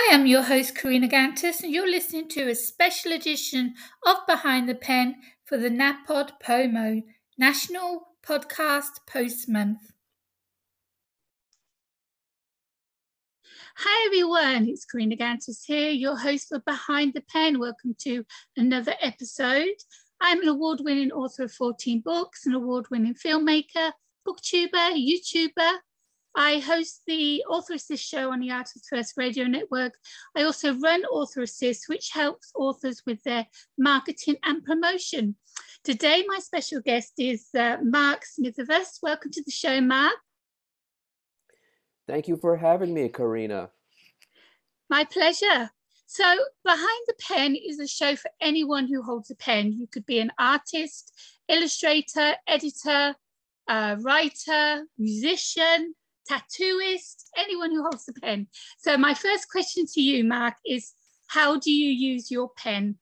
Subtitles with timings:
[0.00, 3.74] Hi, I'm your host, Karina Gantus, and you're listening to a special edition
[4.06, 7.02] of Behind the Pen for the NAPOD POMO,
[7.36, 9.90] National Podcast Post Month.
[13.78, 14.68] Hi, everyone.
[14.68, 17.58] It's Karina Gantus here, your host for Behind the Pen.
[17.58, 18.24] Welcome to
[18.56, 19.66] another episode.
[20.20, 23.90] I'm an award winning author of 14 books, an award winning filmmaker,
[24.24, 25.78] booktuber, YouTuber,
[26.34, 29.94] I host the Author Assist show on the Artists First Radio Network.
[30.36, 33.46] I also run Author Assist, which helps authors with their
[33.76, 35.36] marketing and promotion.
[35.84, 38.98] Today, my special guest is uh, Mark Smithervus.
[39.02, 40.14] Welcome to the show, Mark.
[42.06, 43.70] Thank you for having me, Karina.
[44.88, 45.70] My pleasure.
[46.06, 46.24] So,
[46.64, 49.72] Behind the Pen is a show for anyone who holds a pen.
[49.72, 51.12] You could be an artist,
[51.48, 53.14] illustrator, editor,
[53.68, 55.94] uh, writer, musician,
[56.28, 58.46] tattooist, anyone who holds a pen.
[58.78, 60.92] So my first question to you, Mark, is
[61.28, 62.96] how do you use your pen?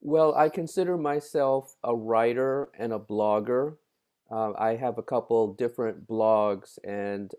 [0.00, 3.76] Well, I consider myself a writer and a blogger.
[4.30, 7.32] Uh, I have a couple different blogs and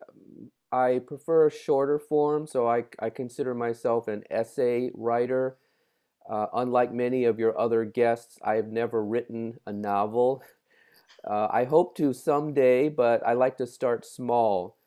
[0.72, 5.58] I prefer a shorter form, so I, I consider myself an essay writer.
[6.28, 10.44] Uh, unlike many of your other guests, I have never written a novel.
[11.26, 14.78] Uh, I hope to someday, but I like to start small.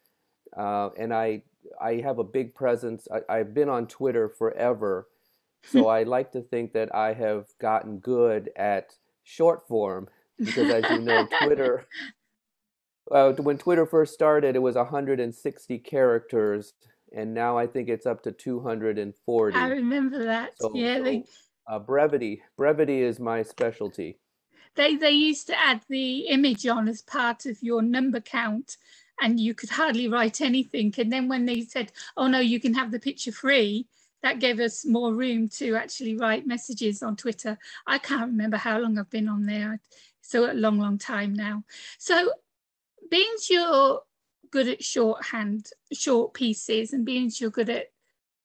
[0.56, 1.42] Uh, and I,
[1.81, 3.08] I have a big presence.
[3.28, 5.09] I, have been on Twitter forever.
[5.72, 8.94] So I like to think that I have gotten good at
[9.25, 11.84] short form because, as you know, Twitter,
[13.11, 16.75] uh, when Twitter first started, it was 160 characters.
[17.12, 19.56] And now I think it's up to 240.
[19.56, 20.53] I remember that.
[20.61, 21.00] So, yeah.
[21.00, 21.25] They...
[21.66, 22.41] uh, brevity.
[22.56, 24.16] Brevity is my specialty
[24.78, 28.78] they they used to add the image on as part of your number count
[29.20, 30.94] and you could hardly write anything.
[30.96, 33.86] And then when they said oh no you can have the picture free
[34.22, 37.58] that gave us more room to actually write messages on twitter.
[37.86, 39.80] I can't remember how long i've been on there.
[40.22, 41.64] So a long long time now.
[41.98, 42.32] So
[43.10, 44.00] being you're
[44.50, 47.86] good at shorthand short pieces and being you're good at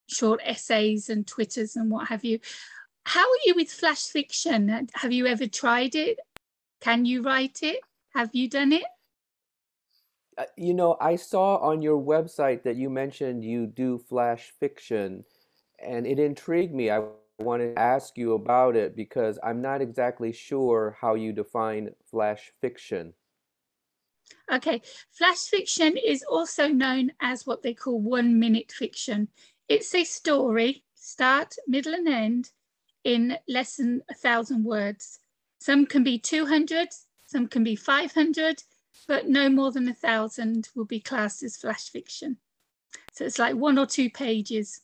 [0.08, 2.40] short essays and twitters and what have you
[3.06, 4.88] how are you with flash fiction?
[4.94, 6.20] Have you ever tried it?
[6.82, 7.80] Can you write it?
[8.14, 8.84] Have you done it?
[10.38, 15.26] Uh, you know, I saw on your website that you mentioned you do flash fiction,
[15.80, 16.90] and it intrigued me.
[16.90, 17.04] I
[17.40, 22.52] wanted to ask you about it because I'm not exactly sure how you define flash
[22.62, 23.14] fiction.
[24.52, 24.82] Okay,
[25.12, 29.28] flash fiction is also known as what they call one minute fiction.
[29.70, 32.52] It's a story, start, middle, and end,
[33.04, 35.20] in less than a thousand words.
[35.60, 36.90] Some can be 200,
[37.26, 38.64] some can be 500,
[39.08, 42.38] but no more than a thousand will be classed as flash fiction.
[43.14, 44.82] So it's like one or two pages.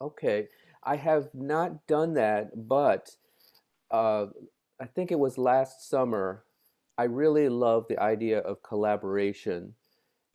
[0.00, 0.48] Okay,
[0.82, 3.10] I have not done that, but
[3.90, 4.26] uh,
[4.80, 6.44] I think it was last summer.
[6.96, 9.74] I really love the idea of collaboration.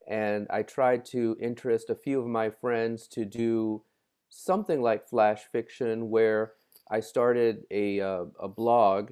[0.07, 3.81] And I tried to interest a few of my friends to do
[4.35, 6.53] something like flash fiction where
[6.91, 9.11] I started a, uh, a blog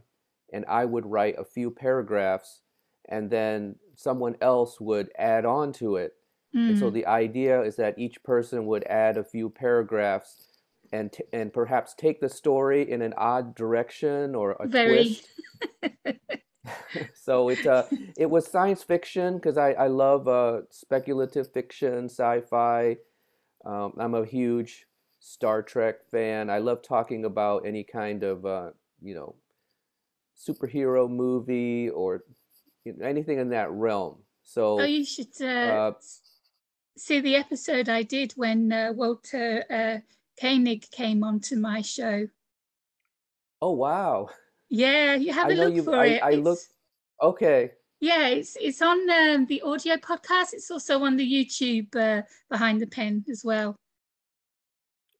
[0.52, 2.62] and I would write a few paragraphs
[3.08, 6.14] and then someone else would add on to it.
[6.56, 6.70] Mm.
[6.70, 6.94] And so mm.
[6.94, 10.48] the idea is that each person would add a few paragraphs
[10.92, 15.20] and t- and perhaps take the story in an odd direction or a Very.
[15.84, 16.16] twist.
[17.16, 17.84] so it uh,
[18.18, 22.98] it was science fiction because I I love uh, speculative fiction, sci-fi.
[23.66, 24.86] Um, I'm a huge
[25.24, 26.50] Star Trek fan.
[26.50, 29.36] I love talking about any kind of uh, you know
[30.38, 32.26] superhero movie or
[32.84, 34.18] you know, anything in that realm.
[34.44, 35.92] So oh, you should uh, uh,
[36.98, 40.00] see the episode I did when uh, Walter uh,
[40.42, 42.28] Koenig came onto my show.
[43.62, 44.28] Oh wow!
[44.70, 46.22] Yeah, you have a look for I, it.
[46.22, 46.60] I look.
[47.22, 47.72] Okay.
[48.02, 50.52] Yeah, it's it's on um, the audio podcast.
[50.52, 53.78] It's also on the YouTube uh, behind the pen as well.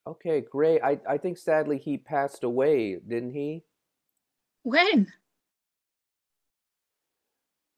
[0.06, 0.82] Okay, great.
[0.84, 3.64] I, I think sadly he passed away, didn't he?
[4.64, 5.08] When?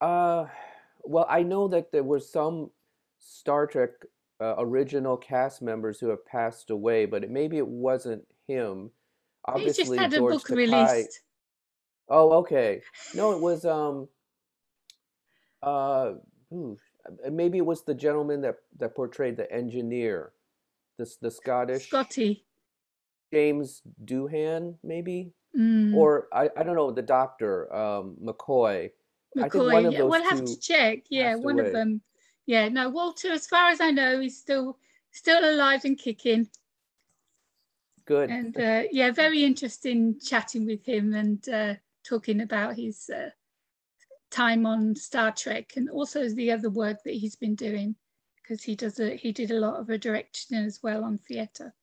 [0.02, 0.46] Uh,
[1.04, 2.72] well, I know that there were some
[3.20, 3.92] Star Trek
[4.42, 8.90] uh, original cast members who have passed away, but it, maybe it wasn't him.
[9.46, 10.56] Obviously, he just had George a book Takei.
[10.56, 11.22] released.
[12.10, 12.82] Oh, okay.
[13.14, 14.08] No, it was um.
[15.62, 16.14] Uh,
[16.54, 16.78] ooh,
[17.32, 20.32] maybe it was the gentleman that that portrayed the engineer
[20.98, 22.46] the the Scottish Scotty
[23.34, 25.94] James Doohan, maybe, mm.
[25.94, 28.92] or I, I don't know the doctor um, McCoy.
[29.38, 31.00] McCoy, yeah, we'll have to check.
[31.10, 31.68] Yeah, one away.
[31.68, 32.02] of them.
[32.46, 33.32] Yeah, no, Walter.
[33.32, 34.78] As far as I know, is still
[35.12, 36.48] still alive and kicking.
[38.06, 38.30] Good.
[38.30, 41.74] And uh, yeah, very interesting chatting with him and uh,
[42.08, 43.32] talking about his uh,
[44.30, 47.96] time on Star Trek and also the other work that he's been doing
[48.46, 51.74] because he does a he did a lot of a direction as well on theatre.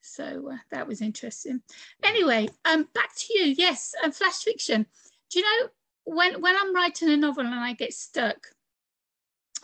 [0.00, 1.60] So uh, that was interesting.
[2.02, 3.54] Anyway, um, back to you.
[3.58, 4.86] Yes, um, flash fiction.
[5.30, 5.68] Do you know
[6.04, 8.46] when when I'm writing a novel and I get stuck,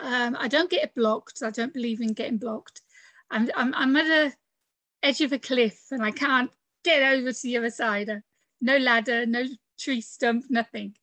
[0.00, 1.42] um, I don't get blocked.
[1.42, 2.82] I don't believe in getting blocked.
[3.30, 4.32] I'm, I'm, I'm at the
[5.02, 6.50] edge of a cliff and I can't
[6.84, 8.10] get over to the other side.
[8.60, 9.44] No ladder, no
[9.78, 10.94] tree stump, nothing.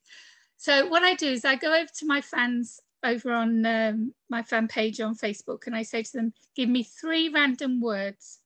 [0.58, 4.44] So what I do is I go over to my fans over on um, my
[4.44, 8.40] fan page on Facebook and I say to them, give me three random words.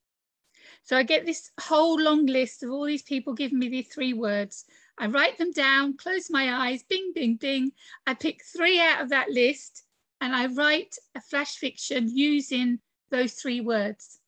[0.84, 4.14] So I get this whole long list of all these people giving me these three
[4.14, 4.66] words.
[4.98, 7.72] I write them down, close my eyes, bing, bing, bing.
[8.08, 9.84] I pick three out of that list
[10.22, 12.80] and I write a flash fiction using
[13.10, 14.20] those three words.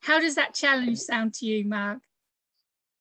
[0.00, 2.00] How does that challenge sound to you, Mark?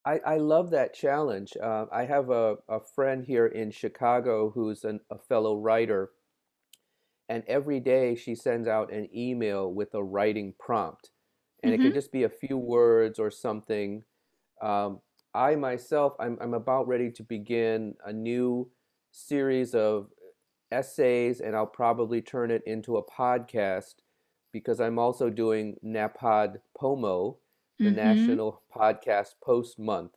[0.06, 1.54] I, I love that challenge.
[1.62, 6.12] Uh, I have a, a friend here in Chicago who's an, a fellow writer,
[7.28, 11.12] and every day she sends out an email with a writing prompt.
[11.62, 11.82] And mm-hmm.
[11.82, 14.04] it can just be a few words or something.
[14.62, 15.02] Um,
[15.34, 18.72] I myself, I'm, I'm about ready to begin a new
[19.12, 20.08] series of
[20.72, 23.96] essays, and I'll probably turn it into a podcast
[24.52, 27.38] because I'm also doing NAPOD POMO,
[27.80, 27.96] the mm-hmm.
[27.96, 30.12] National Podcast Post Month.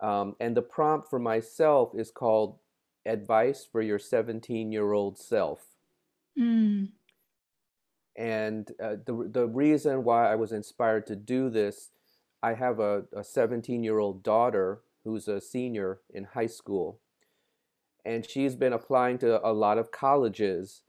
[0.00, 2.58] Um, and the prompt for myself is called
[3.04, 5.60] Advice for Your 17 Year Old Self.
[6.38, 6.90] Mm.
[8.16, 11.90] And uh, the, the reason why I was inspired to do this,
[12.42, 17.00] I have a 17 year old daughter who's a senior in high school
[18.08, 20.82] and she's been applying to a lot of colleges.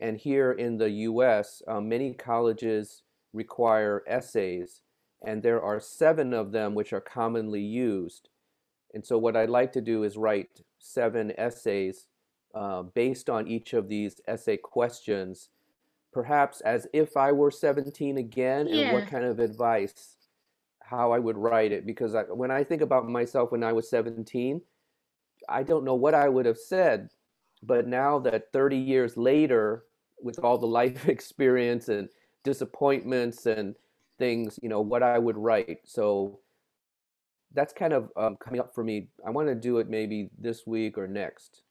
[0.00, 3.02] And here in the US, uh, many colleges
[3.32, 4.82] require essays,
[5.22, 8.28] and there are seven of them which are commonly used.
[8.94, 12.06] And so, what I'd like to do is write seven essays
[12.54, 15.50] uh, based on each of these essay questions,
[16.12, 18.82] perhaps as if I were 17 again, yeah.
[18.82, 20.16] and what kind of advice,
[20.80, 21.86] how I would write it.
[21.86, 24.60] Because I, when I think about myself when I was 17,
[25.48, 27.10] I don't know what I would have said,
[27.62, 29.84] but now that 30 years later,
[30.22, 32.08] with all the life experience and
[32.42, 33.76] disappointments and
[34.20, 35.80] things, you know, what I would write.
[35.84, 36.38] So
[37.52, 39.08] that's kind of um, coming up for me.
[39.26, 41.62] I want to do it maybe this week or next.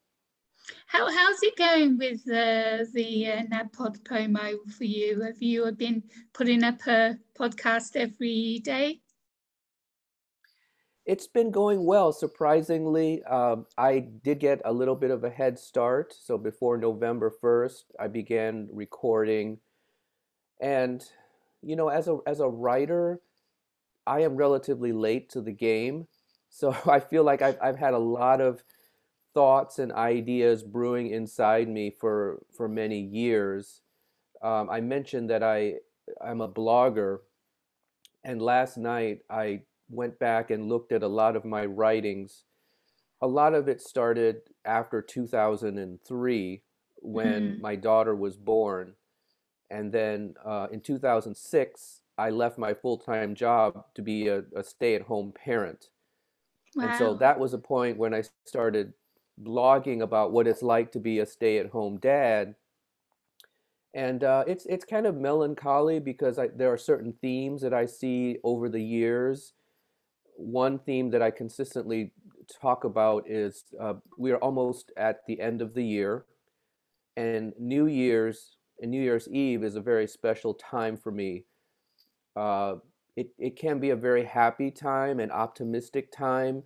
[0.88, 5.22] How how's it going with uh, the uh, NAPOD promo for you?
[5.22, 6.04] Have you been
[6.34, 9.00] putting up a podcast every day?
[11.06, 13.24] It's been going well, surprisingly.
[13.24, 16.14] Um, I did get a little bit of a head start.
[16.14, 19.58] So before November 1st, I began recording.
[20.62, 21.04] And,
[21.62, 23.20] you know, as a, as a writer,
[24.06, 26.08] I am relatively late to the game.
[26.50, 28.64] So I feel like I've, I've had a lot of
[29.34, 33.82] thoughts and ideas brewing inside me for, for many years.
[34.42, 35.76] Um, I mentioned that I,
[36.22, 37.20] I'm a blogger.
[38.24, 42.44] And last night I went back and looked at a lot of my writings,
[43.22, 46.62] a lot of it started after 2003
[46.98, 47.62] when mm-hmm.
[47.62, 48.94] my daughter was born.
[49.72, 54.64] And then uh, in 2006, I left my full time job to be a, a
[54.64, 55.90] stay at home parent.
[56.76, 56.88] Wow.
[56.88, 58.94] And so that was a point when I started
[59.42, 62.56] blogging about what it's like to be a stay at home dad.
[63.94, 67.86] And uh, it's it's kind of melancholy because I, there are certain themes that I
[67.86, 69.54] see over the years
[70.40, 72.14] one theme that I consistently
[72.62, 76.26] talk about is uh, we are almost at the end of the year,
[77.18, 81.46] and New Year's and New Year's Eve is a very special time for me.
[82.36, 82.76] Uh,
[83.16, 86.64] it, it can be a very happy time and optimistic time,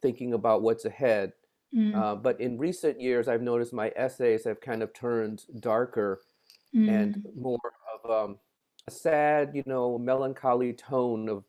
[0.00, 1.32] thinking about what's ahead.
[1.76, 1.94] Mm.
[1.94, 6.20] Uh, but in recent years, I've noticed my essays have kind of turned darker
[6.74, 6.88] mm.
[6.88, 7.58] and more
[7.94, 8.38] of um,
[8.88, 11.44] a sad, you know, melancholy tone of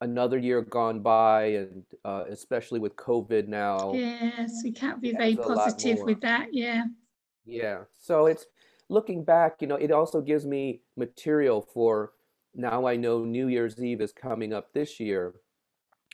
[0.00, 3.94] another year gone by, and uh, especially with COVID now.
[3.94, 6.48] Yes, we can't be very positive with that.
[6.52, 6.84] Yeah.
[7.46, 7.84] Yeah.
[7.96, 8.46] So it's
[8.88, 12.12] looking back, you know, it also gives me material for
[12.56, 15.34] now I know New Year's Eve is coming up this year,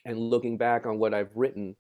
[0.05, 1.76] and looking back on what I've written,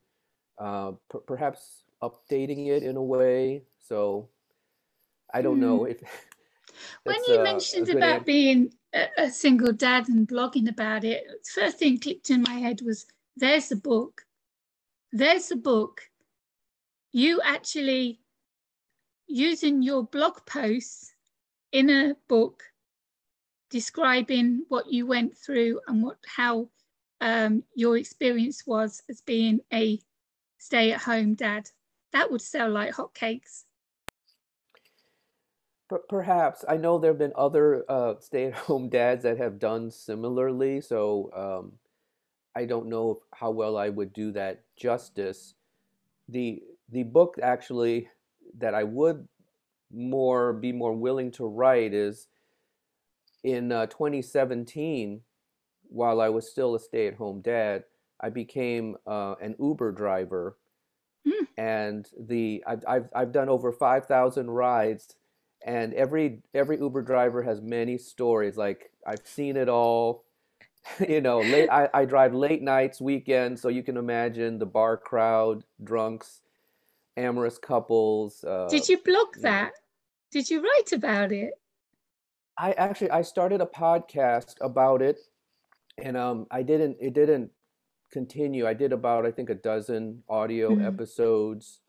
[0.58, 3.64] uh, p- perhaps updating it in a way.
[3.80, 4.28] So
[5.34, 5.62] I don't mm.
[5.62, 6.00] know if.
[7.02, 8.72] when you uh, mentioned about being
[9.18, 13.06] a, single dad and blogging about it, first thing clicked in my head was
[13.36, 14.22] there's the book.
[15.10, 16.02] There's the book.
[17.12, 18.20] You actually
[19.32, 21.14] using your blog posts
[21.72, 22.62] in a book
[23.70, 26.68] describing what you went through and what how
[27.22, 29.98] um, your experience was as being a
[30.58, 31.70] stay-at-home dad.
[32.12, 33.64] That would sell like hotcakes.
[36.08, 41.30] Perhaps I know there have been other uh, stay-at-home dads that have done similarly, so
[41.34, 41.72] um,
[42.54, 45.54] I don't know how well I would do that justice.
[46.28, 48.10] the The book actually
[48.58, 49.28] that I would
[49.92, 52.28] more be more willing to write is
[53.44, 55.22] in uh, 2017,
[55.88, 57.84] while I was still a stay-at-home dad,
[58.20, 60.56] I became uh, an Uber driver,
[61.26, 61.46] Mm.
[61.56, 65.14] and the I've I've, I've done over 5,000 rides
[65.64, 68.56] and every every Uber driver has many stories.
[68.56, 70.24] Like I've seen it all.
[71.08, 74.96] you know, late I, I drive late nights, weekends, so you can imagine the bar
[74.98, 76.41] crowd, drunks,
[77.16, 78.44] amorous couples.
[78.44, 79.48] Uh, Did you blog you know.
[79.50, 79.72] that?
[80.30, 81.54] Did you write about it?
[82.58, 85.18] I actually I started a podcast about it,
[85.98, 87.50] and um I didn't it didn't
[88.10, 88.66] continue.
[88.66, 90.86] I did about I think a dozen audio Mm.
[90.86, 91.80] episodes.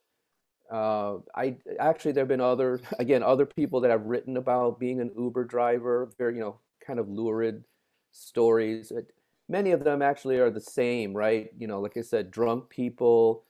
[0.72, 5.02] Uh, I actually there have been other again other people that have written about being
[5.02, 7.64] an Uber driver, very you know kind of lurid
[8.12, 8.92] stories.
[8.92, 9.12] It,
[9.50, 11.52] many of them actually are the same, right?
[11.58, 13.44] You know, like I said, drunk people,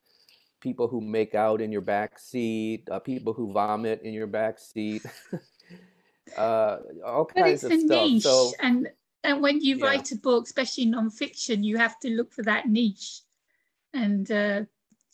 [0.64, 4.58] people who make out in your back seat, uh, people who vomit in your back
[4.60, 5.04] seat,
[6.38, 8.14] uh, all But kinds it's of a stuff.
[8.14, 8.90] niche, So and
[9.24, 12.68] and when you yeah, write a book, especially non-fiction, you have to look for that
[12.68, 13.22] niche.
[13.94, 14.62] And uh,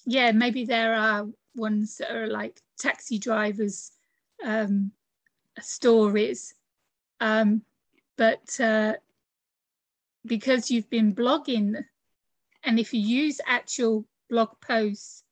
[0.06, 3.92] yeah, maybe there are ones that are like taxi drivers
[4.44, 4.92] um,
[5.60, 6.56] stories,
[7.20, 7.64] um,
[8.18, 8.94] but uh,
[10.26, 11.84] because you've been blogging,
[12.64, 15.24] and if you use actual blog posts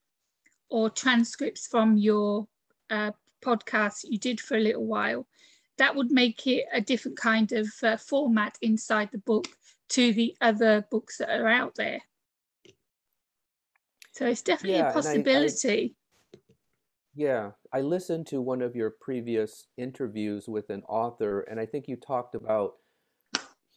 [0.69, 2.47] or transcripts from your
[2.89, 3.11] uh,
[3.43, 5.27] podcast you did for a little while,
[5.77, 9.47] that would make it a different kind of uh, format inside the book
[9.89, 12.01] to the other books that are out there.
[14.13, 15.95] So it's definitely a yeah, I, I possibility.
[17.15, 21.87] Yeah, I listened to one of your previous interviews with an author, and I think
[21.87, 22.73] you talked about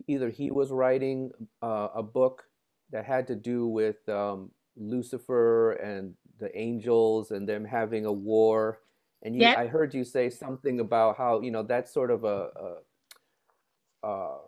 [0.09, 1.31] either he was writing
[1.63, 2.45] uh, a book
[2.91, 8.81] that had to do with um, Lucifer and the angels and them having a war.
[9.23, 9.59] And you, Yep.
[9.59, 14.39] I heard you say something about how, you know, that's sort of a, a, uh,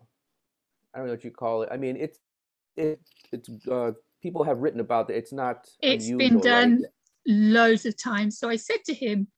[0.95, 1.69] I don't know what you call it.
[1.71, 2.19] I mean, it's
[2.77, 3.01] it
[3.33, 5.17] it's uh, people have written about it.
[5.17, 6.43] It's not It's been unusual, right?
[6.45, 6.85] done
[7.27, 8.39] loads of times.
[8.39, 9.29] So I said to him,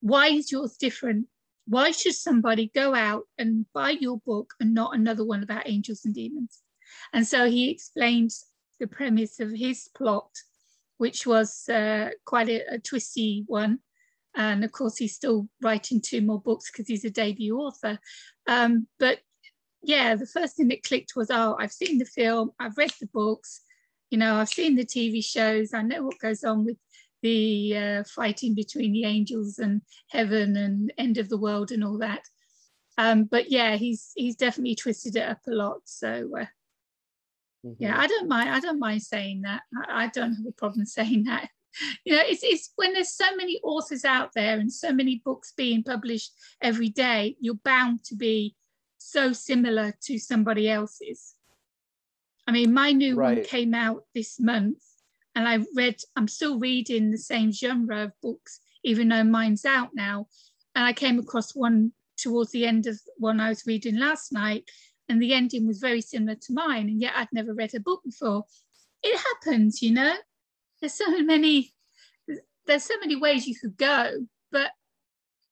[0.00, 1.26] Why is yours different?
[1.66, 6.04] Why should somebody go out and buy your book and not another one about angels
[6.04, 6.62] and demons?
[7.12, 8.30] And so he explained
[8.80, 10.30] the premise of his plot,
[10.98, 13.78] which was uh, quite a, a twisty one.
[14.36, 17.98] And of course, he's still writing two more books because he's a debut author.
[18.46, 19.18] Um, but
[19.82, 23.06] yeah, the first thing that clicked was, oh, I've seen the film, I've read the
[23.06, 23.62] books,
[24.10, 26.76] you know, I've seen the TV shows, I know what goes on with
[27.22, 31.98] the uh, fighting between the angels and heaven and end of the world and all
[31.98, 32.22] that.
[32.96, 35.80] Um, but yeah, he's he's definitely twisted it up a lot.
[35.84, 36.46] So uh,
[37.78, 38.50] yeah, hmm I don't mind.
[38.50, 39.62] I don't mind saying that.
[39.88, 41.50] I, I don't have a problem saying that.
[42.04, 45.52] You know, it's it's when there's so many authors out there and so many books
[45.56, 48.56] being published every day, you're bound to be
[48.98, 51.34] so similar to somebody else's.
[52.46, 54.82] I mean, my new one came out this month,
[55.34, 59.90] and I read, I'm still reading the same genre of books, even though mine's out
[59.94, 60.26] now.
[60.74, 64.64] And I came across one towards the end of one I was reading last night,
[65.08, 68.02] and the ending was very similar to mine, and yet I'd never read a book
[68.04, 68.44] before.
[69.02, 70.14] It happens, you know.
[70.80, 71.72] There's so many,
[72.66, 74.70] there's so many ways you could go, but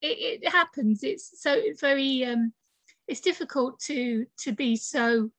[0.00, 1.02] it, it happens.
[1.02, 2.52] It's so very, um,
[3.08, 5.30] it's difficult to to be so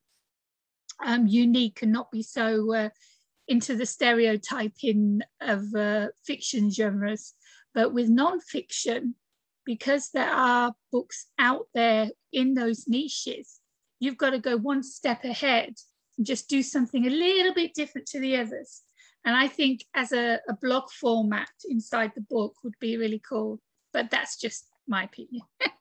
[1.06, 2.90] um, unique and not be so uh,
[3.48, 7.34] into the stereotyping of uh, fiction genres.
[7.74, 9.16] But with non-fiction,
[9.66, 13.57] because there are books out there in those niches,
[14.00, 15.74] you've got to go one step ahead
[16.18, 18.82] and just do something a little bit different to the others.
[19.26, 23.60] And I think as a, a blog format inside the book would be really cool.
[23.94, 25.44] But that's just my opinion.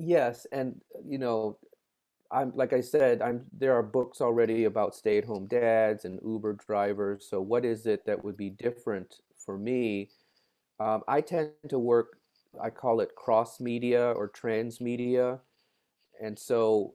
[0.00, 1.58] Yes, and you know,
[2.30, 7.26] I'm like I said, I'm there are books already about stay-at-home dads and Uber drivers.
[7.28, 10.10] So what is it that would be different for me?
[10.78, 12.18] Um, I tend to work,
[12.62, 15.40] I call it cross media or transmedia.
[16.20, 16.94] And so,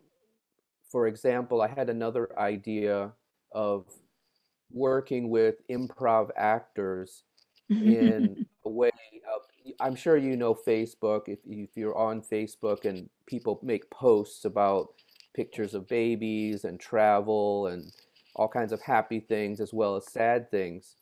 [0.92, 3.12] for example, I had another idea
[3.51, 3.86] of
[4.72, 7.24] working with improv actors
[7.70, 8.89] in a way
[9.34, 9.42] of
[9.80, 11.24] I'm sure you know Facebook.
[11.27, 14.89] If, if you're on Facebook and people make posts about
[15.34, 17.92] pictures of babies and travel and
[18.36, 20.96] all kinds of happy things as well as sad things.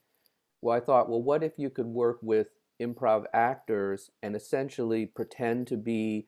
[0.60, 2.48] Well, I thought, well, what if you could work with
[2.80, 6.26] improv actors and essentially pretend to be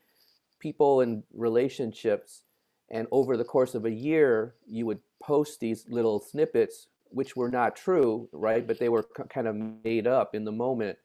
[0.65, 2.45] people and relationships
[2.91, 7.51] and over the course of a year you would post these little snippets which were
[7.51, 9.55] not true right but they were kind of
[9.85, 10.97] made up in the moment.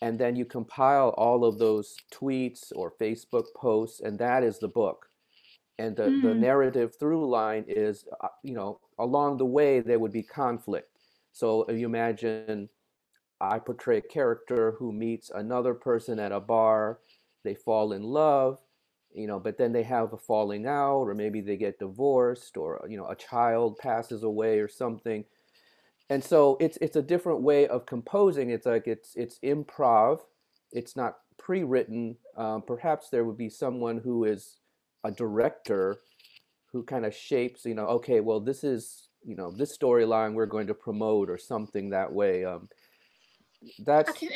[0.00, 4.74] And then you compile all of those tweets or facebook posts and that is the
[4.82, 5.06] book.
[5.78, 6.22] And the, mm.
[6.22, 10.90] the narrative through line is uh, you know along the way there would be conflict.
[11.30, 12.68] So you imagine
[13.40, 16.98] i portray a character who meets another person at a bar
[17.44, 18.58] they fall in love
[19.14, 22.84] you know but then they have a falling out or maybe they get divorced or
[22.88, 25.24] you know a child passes away or something.
[26.10, 28.50] And so it's it's a different way of composing.
[28.50, 30.20] It's like it's it's improv.
[30.72, 32.16] It's not pre-written.
[32.36, 34.56] Um, perhaps there would be someone who is
[35.04, 35.98] a director
[36.72, 40.46] who kind of shapes you know okay well this is you know this storyline we're
[40.46, 42.68] going to promote or something that way um,
[43.80, 44.28] that's I can,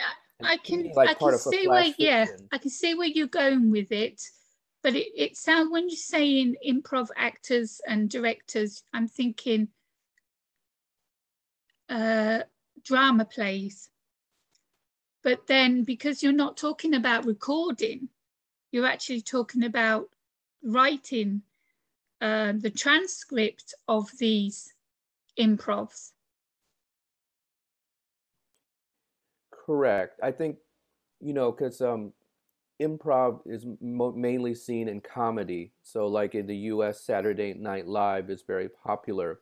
[0.42, 3.90] I can, like I can see where, yeah, I can see where you're going with
[3.90, 4.22] it
[4.86, 9.66] but it, it sounds when you're saying improv actors and directors i'm thinking
[11.88, 12.40] uh,
[12.84, 13.90] drama plays.
[15.22, 18.08] But then because you're not talking about recording
[18.70, 20.08] you're actually talking about
[20.62, 21.42] writing
[22.20, 24.72] uh, the transcript of these
[25.38, 26.12] improvs.
[29.50, 30.20] Correct.
[30.22, 30.58] I think
[31.20, 32.12] you know because um
[32.80, 35.72] improv is mainly seen in comedy.
[35.82, 39.40] So, like in the U.S., Saturday Night Live is very popular.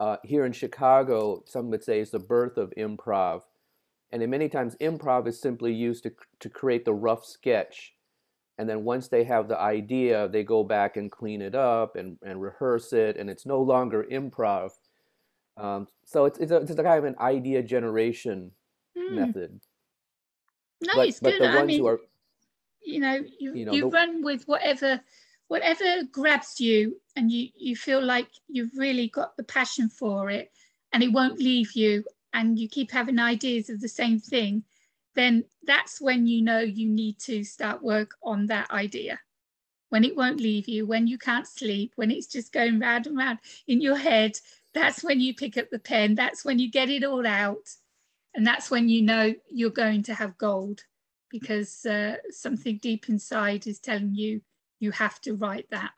[0.00, 3.42] Uh, here in Chicago, some would say is the birth of improv,
[4.10, 7.94] and in many times improv is simply used to to create the rough sketch,
[8.58, 12.18] and then once they have the idea, they go back and clean it up and,
[12.22, 14.70] and rehearse it, and it's no longer improv.
[15.56, 18.52] Um, so it's it's a, it's a kind of an idea generation
[18.96, 19.12] mm.
[19.12, 19.60] method.
[20.82, 22.00] Nice, but, but the ones I mean, who are
[22.84, 23.88] you know you, you, know, you the...
[23.88, 25.00] run with whatever
[25.48, 30.50] whatever grabs you and you you feel like you've really got the passion for it
[30.92, 34.64] and it won't leave you and you keep having ideas of the same thing
[35.14, 39.20] then that's when you know you need to start work on that idea.
[39.90, 43.16] When it won't leave you when you can't sleep when it's just going round and
[43.18, 44.32] round in your head
[44.72, 47.68] that's when you pick up the pen that's when you get it all out
[48.34, 50.80] and that's when you know you're going to have gold
[51.32, 54.40] because uh, something deep inside is telling you
[54.78, 55.92] you have to write that.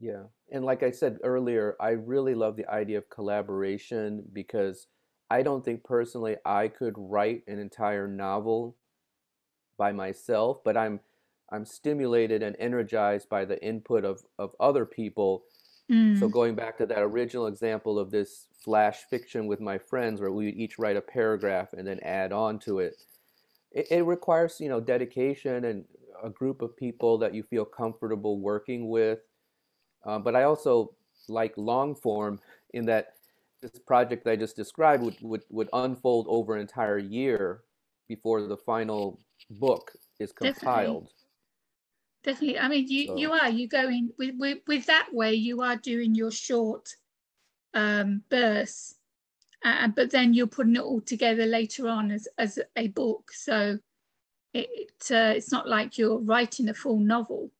[0.00, 0.24] Yeah.
[0.50, 4.88] And like I said earlier, I really love the idea of collaboration because
[5.30, 8.76] I don't think personally I could write an entire novel
[9.78, 11.00] by myself, but I'm
[11.50, 15.44] I'm stimulated and energized by the input of, of other people.
[15.90, 16.18] Mm.
[16.18, 20.32] So going back to that original example of this flash fiction with my friends where
[20.32, 22.96] we would each write a paragraph and then add on to it
[23.74, 25.84] it, it requires you know dedication and
[26.22, 29.20] a group of people that you feel comfortable working with.
[30.04, 30.94] Uh, but I also
[31.28, 32.40] like long form
[32.74, 33.14] in that
[33.60, 37.62] this project that I just described would, would, would unfold over an entire year
[38.08, 41.10] before the final book is compiled.
[42.24, 42.54] Definitely.
[42.54, 42.58] Definitely.
[42.58, 43.16] I mean, you, so.
[43.16, 46.88] you are, you going with, with, with that way, you are doing your short
[47.74, 48.96] um, bursts
[49.64, 53.30] uh, but then you're putting it all together later on as, as a book.
[53.32, 53.78] So
[54.52, 57.50] it, uh, it's not like you're writing a full novel.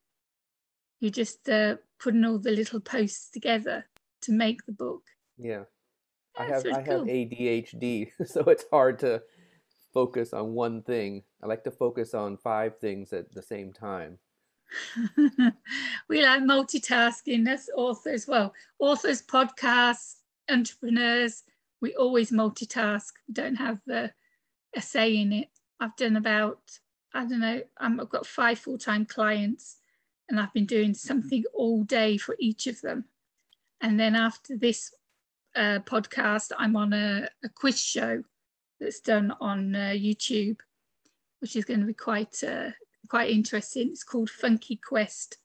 [1.01, 3.87] You're just uh, putting all the little posts together
[4.23, 5.03] to make the book.
[5.38, 5.65] Yeah,
[6.37, 6.99] I have I cool.
[6.99, 9.23] have ADHD, so it's hard to
[9.93, 11.23] focus on one thing.
[11.43, 14.19] I like to focus on five things at the same time.
[16.09, 17.45] we like multitasking.
[17.45, 18.27] That's authors.
[18.27, 20.17] Well, authors, podcasts,
[20.51, 21.43] entrepreneurs,
[21.83, 23.11] we always multitask.
[23.29, 24.12] We don't have the
[24.75, 25.49] a say in it.
[25.81, 26.61] I've done about,
[27.12, 29.77] I don't know, i have got five full-time clients
[30.29, 33.05] and I've been doing something all day for each of them.
[33.81, 34.95] And then after this
[35.57, 38.23] uh, podcast, I'm on a, a, quiz show
[38.81, 40.59] that's done on uh, YouTube,
[41.40, 42.71] which is going to be quite uh,
[43.09, 43.88] quite interesting.
[43.88, 45.37] It's called Funky Quest.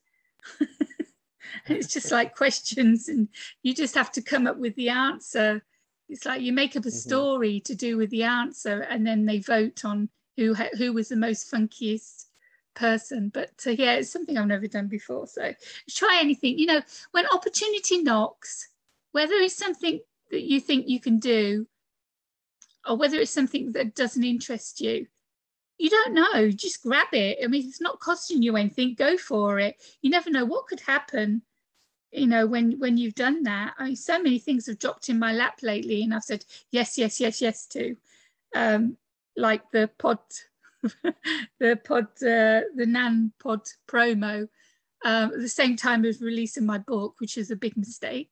[1.66, 3.28] it's just like questions, and
[3.64, 5.64] you just have to come up with the answer
[6.10, 6.98] it's like you make up a mm-hmm.
[6.98, 7.64] story mm-hmm.
[7.64, 11.52] to do with the answer and then they vote on who who was the most
[11.52, 12.26] funkiest
[12.76, 15.52] person but uh, yeah it's something i've never done before so
[15.90, 18.70] try anything you know when opportunity knocks
[19.14, 21.66] whether it's something that you think you can do
[22.88, 25.08] or whether it's something that doesn't interest you
[25.78, 26.52] you don't know.
[26.52, 27.38] Just grab it.
[27.44, 28.96] I mean, it's not costing you anything.
[28.96, 29.76] Go for it.
[30.02, 31.44] You never know what could happen.
[32.18, 33.76] You know, when when you've done that.
[33.78, 36.98] I mean, so many things have dropped in my lap lately, and I've said yes,
[36.98, 37.96] yes, yes, yes to,
[38.56, 38.98] um,
[39.36, 40.20] like the pod,
[41.60, 44.48] the pod, uh, the Nan Pod promo.
[45.06, 48.32] Um, at the same time as releasing my book, which is a big mistake.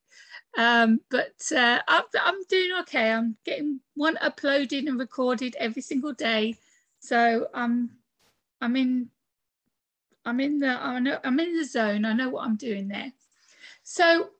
[0.58, 3.12] Um, but uh, I'm, I'm doing okay.
[3.12, 6.56] I'm getting one uploaded and recorded every single day
[7.06, 7.90] so um,
[8.60, 9.10] I'm in,
[10.24, 12.04] I'm in the, I know, I'm in the zone.
[12.04, 13.12] I know what I'm doing there.
[13.88, 14.30] So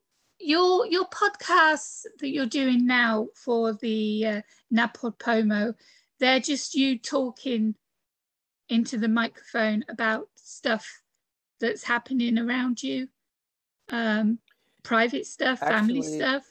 [0.40, 4.40] your your podcasts that you're doing now for the uh,
[4.74, 5.72] NaPodPoMo,
[6.18, 7.76] they're just you talking
[8.68, 11.00] into the microphone about stuff
[11.60, 13.06] that's happening around you,
[13.90, 14.40] um,
[14.82, 16.42] private stuff, family stuff.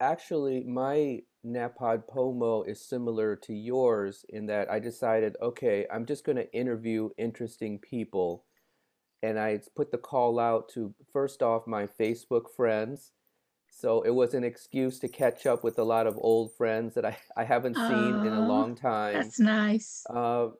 [0.00, 6.36] actually, my NaPodPoMo is similar to yours in that I decided, okay, I'm just going
[6.36, 8.46] to interview interesting people.
[9.22, 13.12] And I put the call out to first off my Facebook friends.
[13.70, 17.04] So it was an excuse to catch up with a lot of old friends that
[17.04, 19.34] I, I haven't seen in a Oh, long time.
[19.34, 20.04] that's nice.
[20.08, 20.50] Uh,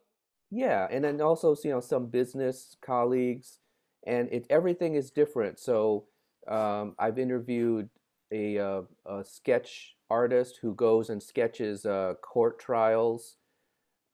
[0.50, 3.60] yeah, and then also, you know, some business colleagues,
[4.06, 5.58] and it everything is different.
[5.58, 6.08] So
[6.46, 7.90] um, I've interviewed
[8.32, 13.36] a, uh, a sketch artist who goes and sketches uh, court trials,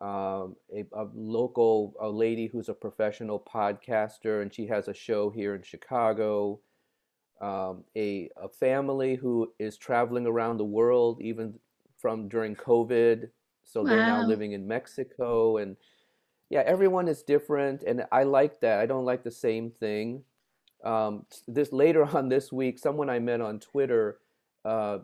[0.00, 5.30] um, a, a local a lady who's a professional podcaster, and she has a show
[5.30, 6.60] here in Chicago.
[7.40, 11.54] Um, a, a family who is traveling around the world, even
[11.98, 13.28] from during COVID.
[13.64, 15.76] So they're now living in Mexico, and
[16.50, 18.80] yeah, everyone is different, and I like that.
[18.80, 20.22] I don't like the same thing.
[20.84, 24.18] Um, this later on this week, someone I met on Twitter,
[24.64, 24.98] uh,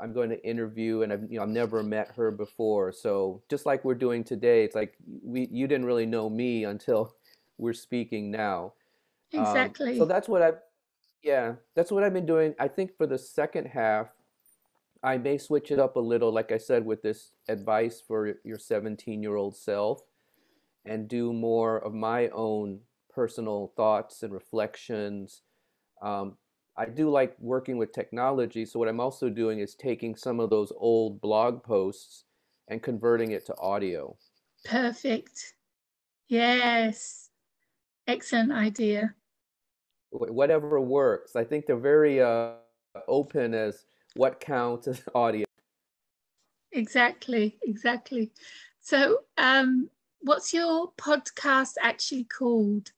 [0.00, 2.92] I'm going to interview, and I've you know I've never met her before.
[2.92, 7.14] So just like we're doing today, it's like we you didn't really know me until
[7.58, 8.74] we're speaking now.
[9.92, 10.52] Um, so that's what I
[11.22, 12.54] yeah, that's what I've been doing.
[12.58, 14.08] I think for the second half,
[15.02, 18.58] I may switch it up a little, like I said, with this advice for your
[18.58, 20.02] 17-year-old self
[20.84, 22.80] and do more of my own
[23.12, 25.42] personal thoughts and reflections.
[26.00, 26.36] Um,
[26.78, 30.50] I do like working with technology, so what I'm also doing is taking some of
[30.50, 32.24] those old blog posts
[32.68, 34.16] and converting it to audio.
[34.64, 35.54] Perfect.
[36.28, 37.30] Yes.
[38.06, 39.14] Excellent idea.
[40.10, 41.34] Whatever works.
[41.34, 42.52] I think they're very uh,
[43.08, 45.46] open as what counts as audio.
[46.72, 47.58] Exactly.
[47.62, 48.32] Exactly.
[48.80, 49.88] So, um,
[50.20, 52.92] what's your podcast actually called?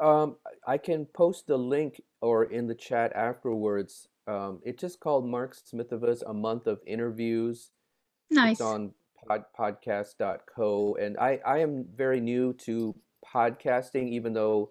[0.00, 4.08] Um, I can post the link or in the chat afterwards.
[4.26, 7.70] Um, it's just called Mark Smithova's A Month of Interviews.
[8.30, 8.60] It's Nice.
[8.60, 8.92] on
[9.26, 10.96] pod, podcast.co.
[11.00, 12.94] And I, I am very new to
[13.34, 14.70] podcasting, even though,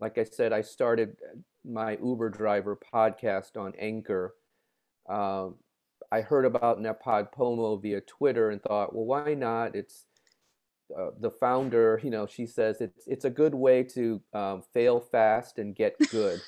[0.00, 1.16] like I said, I started
[1.64, 4.34] my Uber driver podcast on Anchor.
[5.08, 5.56] Um,
[6.12, 9.74] I heard about NaPodPoMo via Twitter and thought, well, why not?
[9.74, 10.06] It's
[10.96, 15.00] uh, the founder, you know, she says it's it's a good way to um, fail
[15.00, 16.40] fast and get good.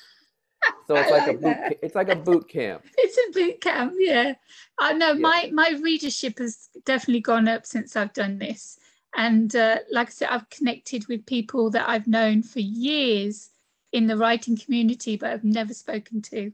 [0.87, 1.77] So it's I like a boot, that.
[1.81, 2.83] it's like a boot camp.
[2.97, 4.35] It's a boot camp, yeah.
[4.79, 5.19] I know Yeah.
[5.19, 8.77] my my readership has definitely gone up since I've done this.
[9.15, 13.49] And uh, like I said, I've connected with people that I've known for years
[13.91, 16.51] in the writing community, but I've never spoken to.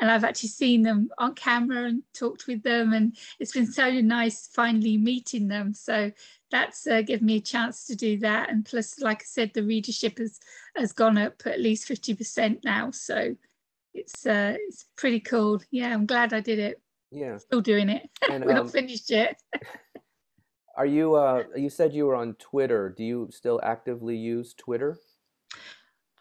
[0.00, 3.90] And I've actually seen them on camera and talked with them, and it's been so
[4.00, 5.72] nice finally meeting them.
[5.72, 6.12] So
[6.54, 8.48] that's uh, given me a chance to do that.
[8.48, 10.38] And plus, like I said, the readership has
[10.76, 12.92] has gone up at least fifty percent now.
[12.92, 13.34] So
[13.92, 15.60] it's uh, it's pretty cool.
[15.72, 16.80] Yeah, I'm glad I did it.
[17.10, 17.38] Yeah.
[17.38, 18.08] Still doing it.
[18.30, 19.40] And We're not um, finished yet.
[20.76, 22.94] are you uh, you said you were on Twitter.
[22.96, 24.96] Do you still actively use Twitter?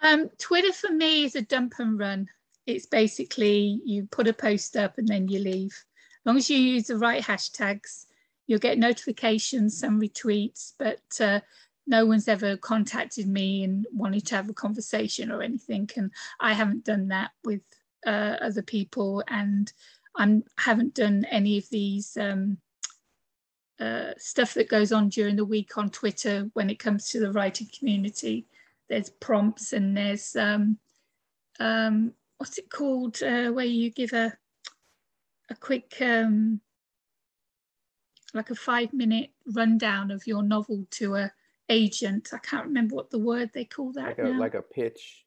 [0.01, 2.27] Um, Twitter for me is a dump and run.
[2.65, 5.73] It's basically you put a post up and then you leave.
[5.73, 8.07] As long as you use the right hashtags,
[8.47, 11.39] you'll get notifications, some retweets, but uh,
[11.87, 15.89] no one's ever contacted me and wanted to have a conversation or anything.
[15.95, 17.61] And I haven't done that with
[18.05, 19.71] uh, other people, and
[20.17, 22.57] I haven't done any of these um,
[23.79, 27.31] uh, stuff that goes on during the week on Twitter when it comes to the
[27.31, 28.45] writing community.
[28.89, 30.77] There's prompts and there's um,
[31.59, 34.37] um, what's it called uh, where you give a
[35.49, 36.61] a quick um,
[38.33, 41.31] like a five minute rundown of your novel to a
[41.69, 42.29] agent.
[42.33, 44.39] I can't remember what the word they call Like that a now.
[44.39, 45.25] like a pitch,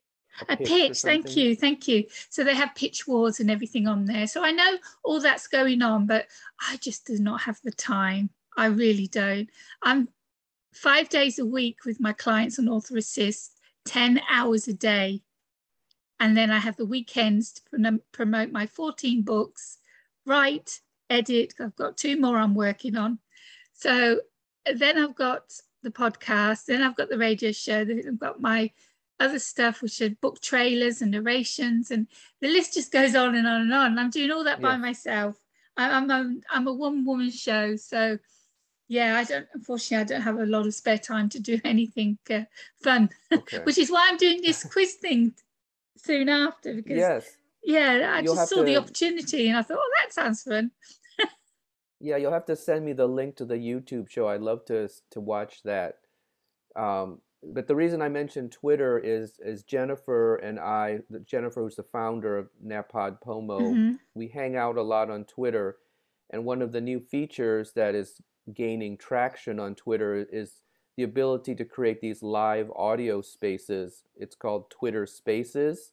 [0.49, 2.05] a A pitch pitch, thank you, thank you.
[2.29, 4.27] So they have pitch wars and everything on there.
[4.27, 6.27] So I know all that's going on, but
[6.61, 8.31] I just do not have the time.
[8.57, 9.49] I really don't.
[9.83, 10.09] I'm
[10.73, 15.23] five days a week with my clients on Author Assist, 10 hours a day.
[16.19, 19.79] And then I have the weekends to promote my 14 books,
[20.25, 21.55] write, edit.
[21.61, 23.19] I've got two more I'm working on.
[23.73, 24.21] So
[24.73, 28.71] then I've got the podcast, then I've got the radio show, then I've got my
[29.21, 32.07] other stuff, which are book trailers and narrations, and
[32.41, 33.99] the list just goes on and on and on.
[33.99, 34.69] I'm doing all that yeah.
[34.69, 35.37] by myself.
[35.79, 38.19] I'm a, I'm a one woman show, so
[38.89, 39.47] yeah, I don't.
[39.55, 42.43] Unfortunately, I don't have a lot of spare time to do anything uh,
[42.83, 43.59] fun, okay.
[43.65, 45.35] which is why I'm doing this quiz thing
[45.97, 46.75] soon after.
[46.75, 47.37] Because yes,
[47.67, 48.63] yeah, I you'll just saw to...
[48.63, 50.71] the opportunity and I thought, oh, that sounds fun.
[52.01, 54.29] yeah, you'll have to send me the link to the YouTube show.
[54.29, 55.97] I'd love to to watch that.
[56.77, 61.83] Um, but the reason I mentioned Twitter is is Jennifer and I, Jennifer who's the
[61.83, 63.93] founder of NaPodPoMo, mm-hmm.
[64.15, 65.79] we hang out a lot on Twitter,
[66.31, 68.21] and one of the new features that is
[68.55, 70.63] gaining traction on Twitter is
[70.97, 74.05] the ability to create these live audio spaces.
[74.17, 75.91] It's called Twitter Spaces.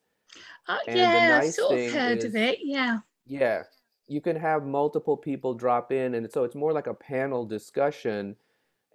[0.68, 2.60] Uh, yeah, nice sort of heard is, of it.
[2.62, 3.00] Yeah.
[3.26, 3.64] Yeah,
[4.08, 8.36] you can have multiple people drop in, and so it's more like a panel discussion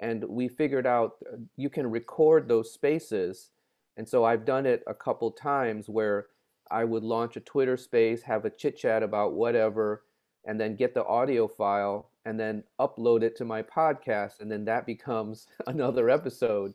[0.01, 3.51] and we figured out uh, you can record those spaces
[3.97, 6.27] and so i've done it a couple times where
[6.71, 10.05] i would launch a twitter space have a chit chat about whatever
[10.45, 14.65] and then get the audio file and then upload it to my podcast and then
[14.65, 16.75] that becomes another episode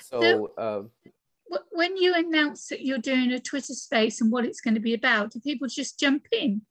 [0.00, 1.10] so, so uh,
[1.72, 4.94] when you announce that you're doing a twitter space and what it's going to be
[4.94, 6.62] about do people just jump in?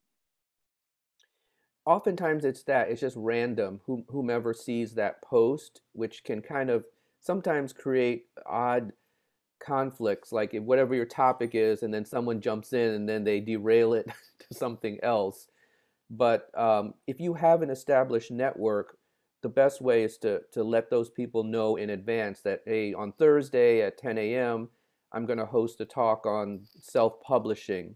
[1.86, 6.86] Oftentimes it's that it's just random whomever sees that post which can kind of
[7.20, 8.92] sometimes create odd
[9.60, 13.40] conflicts like if whatever your topic is and then someone jumps in and then they
[13.40, 14.08] derail it
[14.40, 15.48] to something else.
[16.10, 18.98] But um, if you have an established network
[19.42, 23.12] the best way is to to let those people know in advance that hey on
[23.14, 24.70] thursday at 10 a.m
[25.12, 27.96] i'm going to host a talk on self-publishing.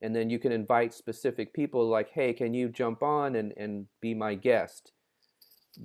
[0.00, 3.86] And then you can invite specific people like hey can you jump on and, and
[4.00, 4.92] be my guest?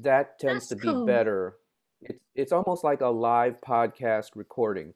[0.01, 1.05] That tends That's to cool.
[1.05, 1.57] be better.
[2.01, 4.93] It's, it's almost like a live podcast recording.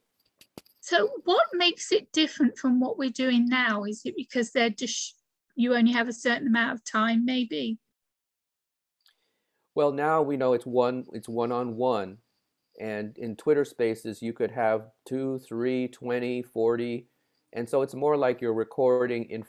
[0.82, 3.84] So what makes it different from what we're doing now?
[3.84, 5.16] Is it because they're just
[5.56, 7.80] you only have a certain amount of time maybe
[9.78, 12.18] well now we know it's one it's one on one
[12.80, 17.08] and in twitter spaces you could have two three 20 40
[17.54, 19.46] and so it's more like you're recording in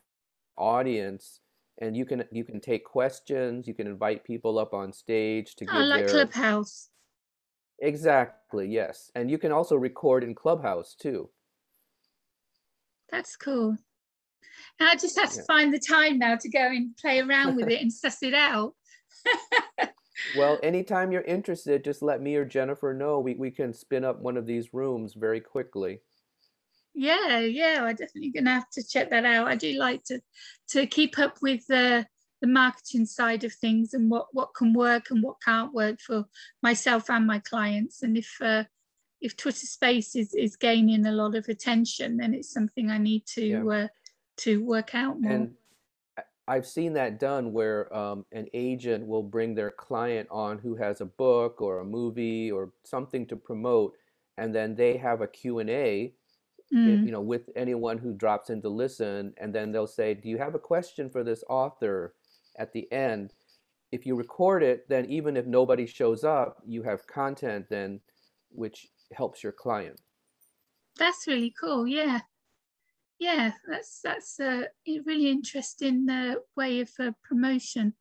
[0.58, 1.40] audience
[1.80, 5.64] and you can you can take questions you can invite people up on stage to
[5.70, 6.26] oh, give like their...
[6.26, 6.90] clubhouse.
[7.80, 11.30] Exactly yes and you can also record in clubhouse too.
[13.10, 13.78] That's cool.
[14.78, 15.46] And i just have to yeah.
[15.46, 18.74] find the time now to go and play around with it and suss it out
[20.36, 24.20] well anytime you're interested just let me or jennifer know we, we can spin up
[24.20, 26.00] one of these rooms very quickly.
[26.94, 29.46] Yeah yeah i definitely gonna have to check that out.
[29.48, 30.20] I do like to
[30.70, 32.06] to keep up with the
[32.40, 36.24] the marketing side of things and what what can work and what can't work for
[36.62, 38.02] myself and my clients.
[38.02, 38.64] And if uh,
[39.20, 43.26] if twitter space is is gaining a lot of attention then it's something i need
[43.26, 43.64] to yeah.
[43.64, 43.88] uh,
[44.38, 45.32] to work out more.
[45.32, 45.54] And
[46.48, 51.00] I've seen that done where um, an agent will bring their client on who has
[51.00, 53.94] a book or a movie or something to promote,
[54.36, 56.14] and then they have a Q&A
[56.72, 57.04] mm.
[57.04, 60.38] you know, with anyone who drops in to listen, and then they'll say, "Do you
[60.38, 62.14] have a question for this author?"
[62.56, 63.34] At the end,
[63.92, 68.00] if you record it, then even if nobody shows up, you have content then,
[68.50, 70.00] which helps your client.
[70.96, 71.86] That's really cool.
[71.86, 72.20] Yeah,
[73.18, 77.94] yeah, that's that's a really interesting uh, way of uh, promotion.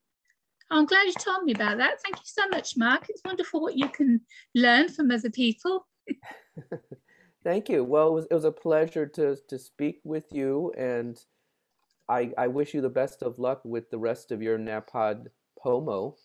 [0.70, 2.02] I'm glad you told me about that.
[2.02, 3.06] Thank you so much, Mark.
[3.10, 4.22] It's wonderful what you can
[4.54, 5.88] learn from other people.
[7.44, 7.84] Thank you.
[7.84, 11.18] Well, it was, it was a pleasure to, to speak with you, and
[12.10, 15.28] I, I wish you the best of luck with the rest of your Napod
[15.58, 16.16] Pomo.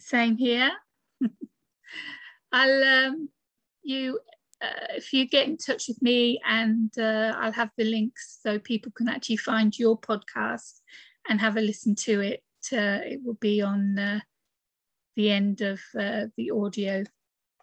[0.00, 0.72] Same here.
[2.52, 3.28] I'll um,
[3.82, 4.18] you
[4.62, 8.58] uh, if you get in touch with me, and uh, I'll have the links so
[8.58, 10.80] people can actually find your podcast
[11.28, 12.42] and have a listen to it.
[12.72, 14.20] Uh, it will be on uh,
[15.16, 17.04] the end of uh, the audio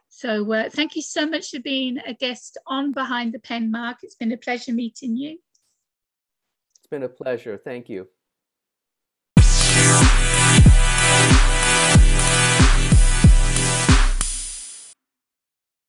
[0.10, 4.00] so uh, thank you so much for being a guest on Behind the Pen, Mark.
[4.02, 5.38] It's been a pleasure meeting you.
[6.78, 7.58] It's been a pleasure.
[7.58, 8.08] Thank you.